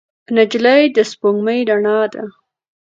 [0.35, 2.23] نجلۍ د سپوږمۍ رڼا ده.